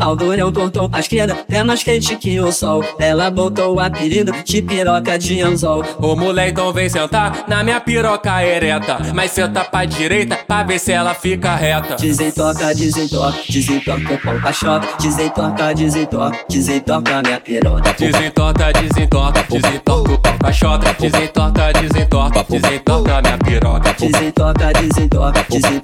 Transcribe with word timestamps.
Pau 0.00 0.16
durão 0.16 0.50
tortou 0.50 0.88
pra 0.88 1.00
esquerda, 1.00 1.44
é 1.46 1.62
mais 1.62 1.82
quente 1.82 2.16
que 2.16 2.40
o 2.40 2.50
sol. 2.50 2.82
Ela 2.98 3.30
botou 3.30 3.74
o 3.74 3.80
apelido 3.80 4.32
de 4.42 4.62
piroca 4.62 5.18
de 5.18 5.42
anzol. 5.42 5.84
O 5.98 6.16
moleitão 6.16 6.72
vem 6.72 6.88
sentar 6.88 7.44
na 7.46 7.62
minha 7.62 7.78
piroca 7.78 8.42
ereta. 8.42 8.96
Mas 9.14 9.32
senta 9.32 9.62
pra 9.62 9.84
direita 9.84 10.38
pra 10.48 10.62
ver 10.62 10.78
se 10.78 10.90
ela 10.90 11.12
fica 11.12 11.54
reta. 11.54 11.96
Desentoca, 11.96 12.74
desentoca, 12.74 13.36
desentoca 13.46 14.14
o 14.14 14.40
pau 14.40 14.52
chota. 14.54 14.88
Desentoca, 14.98 15.74
desentoca, 15.74 16.38
desentoca 16.48 17.22
minha 17.22 17.38
piroca. 17.38 17.92
Desentoca, 17.92 18.72
desentoca, 18.72 19.44
desentoca 19.50 20.14
o 20.14 20.18
pau 20.18 20.29
pra 20.50 20.52
chota. 20.52 20.92
Desentoca, 20.98 21.72
desentoca, 21.72 22.44
desentoca 22.48 23.22
minha 23.22 23.38
piroca. 23.38 23.94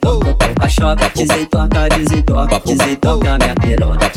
O 0.06 0.36
pau 0.36 0.54
pra 0.54 0.68
chota. 0.68 1.10
Desentoca, 1.14 1.88
desentoca, 1.88 2.60
desentoca 2.64 3.38
minha 3.38 3.54
piroca. 3.54 4.10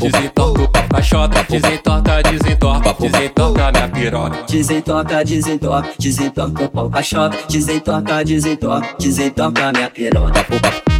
O 0.00 0.68
pau 0.68 0.84
pra 0.88 1.02
chota. 1.02 1.46
Desentoca, 1.48 2.22
desentoca, 2.22 2.94
desentoca 2.98 3.72
minha 3.72 3.88
piroca. 3.88 4.36
O 6.62 6.68
pau 6.68 6.90
pra 6.90 7.02
chota. 7.02 7.38
Desentoca, 7.48 8.24
desentoca, 8.24 8.86
desentoca 8.98 9.72
minha 9.72 9.90
piroca. 9.90 10.99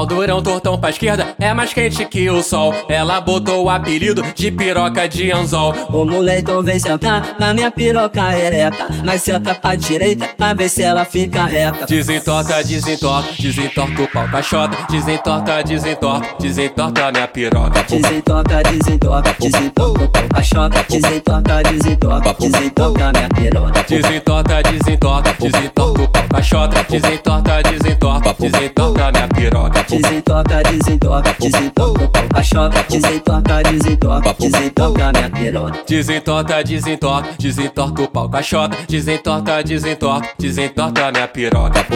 Pau 0.00 0.06
durão, 0.06 0.42
tortão 0.42 0.78
pra 0.78 0.88
esquerda, 0.88 1.34
é 1.38 1.52
mais 1.52 1.74
quente 1.74 2.06
que 2.06 2.30
o 2.30 2.42
sol. 2.42 2.74
Ela 2.88 3.20
botou 3.20 3.64
o 3.64 3.68
apelido 3.68 4.22
de 4.34 4.50
piroca 4.50 5.06
de 5.06 5.30
anzol. 5.30 5.74
O 5.90 6.06
moletom 6.06 6.62
vem 6.62 6.78
sentar 6.78 7.36
na 7.38 7.52
minha 7.52 7.70
piroca 7.70 8.34
ereta. 8.34 8.88
Mas 9.04 9.20
senta 9.20 9.54
pra 9.54 9.74
direita 9.74 10.26
pra 10.38 10.54
ver 10.54 10.70
se 10.70 10.82
ela 10.82 11.04
fica 11.04 11.44
reta. 11.44 11.84
Desentorta, 11.84 12.64
desentorta, 12.64 13.28
desentorta 13.38 14.02
o 14.02 14.08
pau 14.08 14.26
pra 14.28 14.42
chota. 14.42 14.78
Desentorta, 14.88 15.62
desentorta, 15.64 16.28
desentorta 16.40 17.12
minha 17.12 17.28
piroca. 17.28 17.82
Desentoca, 17.82 18.62
desentoca, 18.62 19.36
desentoca 19.38 20.02
o 20.02 20.08
pau 20.08 20.22
pra 20.30 20.42
chota. 20.42 20.86
Desentoca, 20.88 21.62
desentoca, 21.62 22.36
desentoca 22.40 23.12
minha 23.12 23.28
piroca. 23.28 23.84
Desentorta, 23.86 24.62
desentorta, 24.62 25.34
desentorta 25.38 26.02
o 26.02 26.08
pau 26.08 26.24
pra 26.26 26.42
chota. 26.42 26.86
Desentorta, 26.88 27.62
desentorta, 27.64 28.34
desentorta 28.38 29.10
minha 29.12 29.28
piroca. 29.28 29.39
Desentoca, 29.40 30.62
desentoca, 30.62 31.34
desentoca 31.40 32.04
o 32.04 32.08
pau 32.10 32.28
pra 32.28 32.42
chota. 32.42 32.84
Desentoca, 32.90 33.62
desentoca, 33.62 34.34
desentoca 34.38 35.12
minha 35.12 35.30
piroca. 35.30 35.84
Desentorta, 35.88 36.62
desentorta, 36.62 37.30
desentorta 37.38 38.02
o 38.02 38.08
pau 38.08 38.28
com 38.28 38.36
a 38.36 38.42
chota. 38.42 38.76
Desentorta, 38.86 39.62
desentorta, 39.64 40.28
desentorta 40.38 41.10
minha 41.10 41.26
piroca. 41.26 41.86